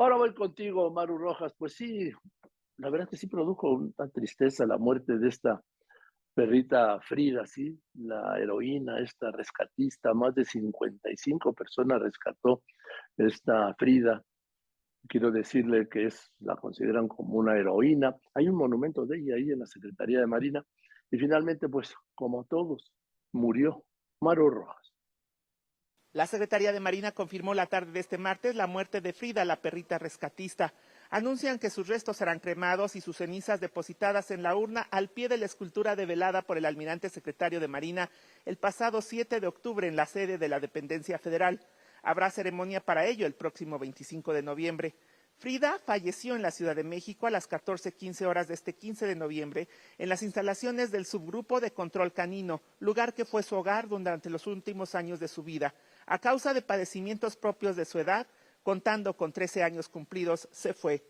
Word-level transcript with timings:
Ahora 0.00 0.14
voy 0.14 0.32
contigo, 0.32 0.92
Maru 0.92 1.18
Rojas. 1.18 1.52
Pues 1.58 1.72
sí, 1.72 2.12
la 2.76 2.88
verdad 2.88 3.08
que 3.08 3.16
sí 3.16 3.26
produjo 3.26 3.72
una 3.72 4.08
tristeza 4.14 4.64
la 4.64 4.78
muerte 4.78 5.18
de 5.18 5.28
esta 5.28 5.60
perrita 6.34 7.00
Frida, 7.00 7.44
sí, 7.46 7.76
la 7.94 8.38
heroína, 8.38 9.00
esta 9.00 9.32
rescatista, 9.32 10.14
más 10.14 10.36
de 10.36 10.44
55 10.44 11.52
personas 11.52 12.00
rescató 12.00 12.62
esta 13.16 13.74
Frida. 13.74 14.22
Quiero 15.08 15.32
decirle 15.32 15.88
que 15.88 16.04
es, 16.04 16.30
la 16.38 16.54
consideran 16.54 17.08
como 17.08 17.36
una 17.36 17.56
heroína. 17.56 18.14
Hay 18.34 18.48
un 18.48 18.54
monumento 18.54 19.04
de 19.04 19.18
ella 19.18 19.34
ahí 19.34 19.50
en 19.50 19.58
la 19.58 19.66
Secretaría 19.66 20.20
de 20.20 20.28
Marina. 20.28 20.64
Y 21.10 21.18
finalmente, 21.18 21.68
pues, 21.68 21.92
como 22.14 22.44
todos, 22.44 22.92
murió 23.32 23.84
Maru 24.20 24.48
Rojas. 24.48 24.94
La 26.14 26.26
Secretaría 26.26 26.72
de 26.72 26.80
Marina 26.80 27.12
confirmó 27.12 27.52
la 27.52 27.66
tarde 27.66 27.92
de 27.92 28.00
este 28.00 28.16
martes 28.16 28.54
la 28.54 28.66
muerte 28.66 29.02
de 29.02 29.12
Frida, 29.12 29.44
la 29.44 29.60
perrita 29.60 29.98
rescatista. 29.98 30.72
Anuncian 31.10 31.58
que 31.58 31.68
sus 31.68 31.86
restos 31.86 32.16
serán 32.16 32.40
cremados 32.40 32.96
y 32.96 33.02
sus 33.02 33.18
cenizas 33.18 33.60
depositadas 33.60 34.30
en 34.30 34.42
la 34.42 34.56
urna 34.56 34.88
al 34.90 35.10
pie 35.10 35.28
de 35.28 35.36
la 35.36 35.44
escultura 35.44 35.96
develada 35.96 36.40
por 36.40 36.56
el 36.56 36.64
almirante 36.64 37.10
secretario 37.10 37.60
de 37.60 37.68
Marina 37.68 38.10
el 38.46 38.56
pasado 38.56 39.02
7 39.02 39.38
de 39.38 39.46
octubre 39.46 39.86
en 39.86 39.96
la 39.96 40.06
sede 40.06 40.38
de 40.38 40.48
la 40.48 40.60
dependencia 40.60 41.18
federal. 41.18 41.60
Habrá 42.02 42.30
ceremonia 42.30 42.80
para 42.80 43.04
ello 43.04 43.26
el 43.26 43.34
próximo 43.34 43.78
25 43.78 44.32
de 44.32 44.42
noviembre. 44.42 44.94
Frida 45.38 45.78
falleció 45.86 46.34
en 46.34 46.42
la 46.42 46.50
Ciudad 46.50 46.74
de 46.74 46.82
México 46.82 47.28
a 47.28 47.30
las 47.30 47.48
14:15 47.48 48.26
horas 48.26 48.48
de 48.48 48.54
este 48.54 48.74
15 48.74 49.06
de 49.06 49.14
noviembre 49.14 49.68
en 49.96 50.08
las 50.08 50.24
instalaciones 50.24 50.90
del 50.90 51.06
subgrupo 51.06 51.60
de 51.60 51.70
control 51.70 52.12
canino, 52.12 52.60
lugar 52.80 53.14
que 53.14 53.24
fue 53.24 53.44
su 53.44 53.54
hogar 53.54 53.86
durante 53.86 54.30
los 54.30 54.48
últimos 54.48 54.96
años 54.96 55.20
de 55.20 55.28
su 55.28 55.44
vida. 55.44 55.74
A 56.06 56.18
causa 56.18 56.54
de 56.54 56.62
padecimientos 56.62 57.36
propios 57.36 57.76
de 57.76 57.84
su 57.84 58.00
edad, 58.00 58.26
contando 58.64 59.16
con 59.16 59.32
13 59.32 59.62
años 59.62 59.88
cumplidos, 59.88 60.48
se 60.50 60.74
fue. 60.74 61.04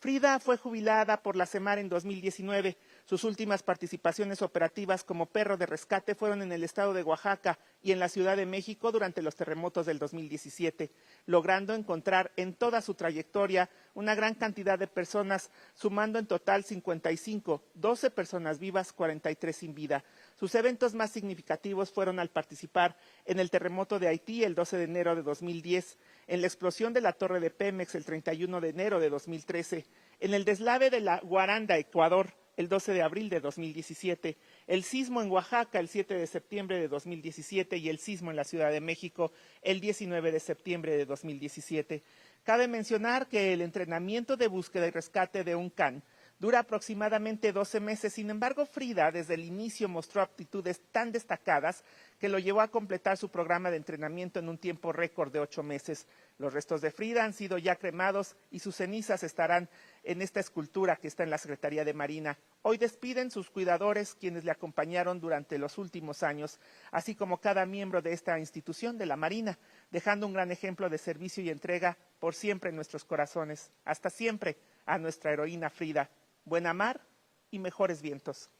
Frida 0.00 0.40
fue 0.40 0.56
jubilada 0.56 1.22
por 1.22 1.36
la 1.36 1.44
Semar 1.44 1.78
en 1.78 1.90
2019. 1.90 2.78
Sus 3.04 3.22
últimas 3.22 3.62
participaciones 3.62 4.40
operativas 4.40 5.04
como 5.04 5.26
perro 5.26 5.58
de 5.58 5.66
rescate 5.66 6.14
fueron 6.14 6.40
en 6.40 6.52
el 6.52 6.64
estado 6.64 6.94
de 6.94 7.02
Oaxaca 7.02 7.58
y 7.82 7.92
en 7.92 7.98
la 7.98 8.08
Ciudad 8.08 8.38
de 8.38 8.46
México 8.46 8.92
durante 8.92 9.20
los 9.20 9.36
terremotos 9.36 9.84
del 9.84 9.98
2017, 9.98 10.90
logrando 11.26 11.74
encontrar 11.74 12.32
en 12.36 12.54
toda 12.54 12.80
su 12.80 12.94
trayectoria 12.94 13.68
una 13.92 14.14
gran 14.14 14.34
cantidad 14.34 14.78
de 14.78 14.86
personas, 14.86 15.50
sumando 15.74 16.18
en 16.18 16.26
total 16.26 16.64
55, 16.64 17.62
12 17.74 18.10
personas 18.10 18.58
vivas, 18.58 18.94
43 18.94 19.54
sin 19.54 19.74
vida. 19.74 20.02
Sus 20.38 20.54
eventos 20.54 20.94
más 20.94 21.10
significativos 21.10 21.92
fueron 21.92 22.18
al 22.20 22.30
participar 22.30 22.96
en 23.26 23.38
el 23.38 23.50
terremoto 23.50 23.98
de 23.98 24.08
Haití 24.08 24.44
el 24.44 24.54
12 24.54 24.78
de 24.78 24.84
enero 24.84 25.14
de 25.14 25.22
2010, 25.22 25.98
en 26.26 26.40
la 26.40 26.46
explosión 26.46 26.94
de 26.94 27.02
la 27.02 27.12
torre 27.12 27.40
de 27.40 27.50
Pemex 27.50 27.94
el 27.94 28.06
31 28.06 28.62
de 28.62 28.68
enero 28.70 28.98
de 28.98 29.10
2013, 29.10 29.89
en 30.20 30.34
el 30.34 30.44
deslave 30.44 30.90
de 30.90 31.00
la 31.00 31.20
Guaranda, 31.20 31.78
Ecuador, 31.78 32.34
el 32.56 32.68
12 32.68 32.92
de 32.92 33.02
abril 33.02 33.30
de 33.30 33.40
2017, 33.40 34.36
el 34.66 34.84
sismo 34.84 35.22
en 35.22 35.30
Oaxaca 35.30 35.80
el 35.80 35.88
7 35.88 36.14
de 36.14 36.26
septiembre 36.26 36.78
de 36.78 36.88
2017 36.88 37.78
y 37.78 37.88
el 37.88 37.98
sismo 37.98 38.30
en 38.30 38.36
la 38.36 38.44
Ciudad 38.44 38.70
de 38.70 38.82
México 38.82 39.32
el 39.62 39.80
19 39.80 40.30
de 40.30 40.40
septiembre 40.40 40.96
de 40.96 41.06
2017. 41.06 42.02
Cabe 42.42 42.68
mencionar 42.68 43.28
que 43.28 43.54
el 43.54 43.62
entrenamiento 43.62 44.36
de 44.36 44.48
búsqueda 44.48 44.86
y 44.86 44.90
rescate 44.90 45.42
de 45.42 45.54
un 45.54 45.70
can 45.70 46.02
dura 46.40 46.60
aproximadamente 46.60 47.52
12 47.52 47.80
meses. 47.80 48.14
Sin 48.14 48.30
embargo, 48.30 48.64
Frida 48.64 49.12
desde 49.12 49.34
el 49.34 49.44
inicio 49.44 49.88
mostró 49.88 50.22
aptitudes 50.22 50.80
tan 50.90 51.12
destacadas 51.12 51.84
que 52.18 52.30
lo 52.30 52.38
llevó 52.38 52.62
a 52.62 52.70
completar 52.70 53.18
su 53.18 53.28
programa 53.28 53.70
de 53.70 53.76
entrenamiento 53.76 54.40
en 54.40 54.48
un 54.48 54.58
tiempo 54.58 54.92
récord 54.92 55.30
de 55.30 55.38
ocho 55.38 55.62
meses. 55.62 56.06
Los 56.38 56.54
restos 56.54 56.80
de 56.80 56.90
Frida 56.90 57.24
han 57.24 57.34
sido 57.34 57.58
ya 57.58 57.76
cremados 57.76 58.36
y 58.50 58.58
sus 58.58 58.76
cenizas 58.76 59.22
estarán 59.22 59.68
en 60.02 60.22
esta 60.22 60.40
escultura 60.40 60.96
que 60.96 61.08
está 61.08 61.22
en 61.22 61.30
la 61.30 61.38
Secretaría 61.38 61.84
de 61.84 61.92
Marina. 61.92 62.38
Hoy 62.62 62.78
despiden 62.78 63.30
sus 63.30 63.50
cuidadores, 63.50 64.14
quienes 64.14 64.44
le 64.44 64.50
acompañaron 64.50 65.20
durante 65.20 65.58
los 65.58 65.76
últimos 65.76 66.22
años, 66.22 66.58
así 66.90 67.14
como 67.14 67.38
cada 67.38 67.66
miembro 67.66 68.00
de 68.00 68.12
esta 68.12 68.38
institución 68.38 68.96
de 68.96 69.06
la 69.06 69.16
Marina, 69.16 69.58
dejando 69.90 70.26
un 70.26 70.32
gran 70.32 70.50
ejemplo 70.50 70.88
de 70.88 70.96
servicio 70.96 71.42
y 71.42 71.50
entrega 71.50 71.98
por 72.18 72.34
siempre 72.34 72.70
en 72.70 72.76
nuestros 72.76 73.04
corazones. 73.04 73.70
Hasta 73.84 74.08
siempre 74.08 74.56
a 74.86 74.98
nuestra 74.98 75.32
heroína 75.32 75.68
Frida 75.68 76.10
buena 76.44 76.72
mar 76.72 77.06
y 77.50 77.58
mejores 77.58 78.02
vientos. 78.02 78.50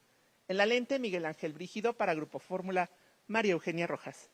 En 0.47 0.57
la 0.57 0.65
lente, 0.65 0.99
Miguel 0.99 1.25
Ángel 1.25 1.53
Brígido 1.53 1.93
para 1.93 2.13
Grupo 2.13 2.39
Fórmula, 2.39 2.89
María 3.27 3.53
Eugenia 3.53 3.87
Rojas. 3.87 4.29